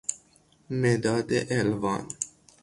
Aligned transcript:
مداد 0.69 1.33
الوان 1.51 2.05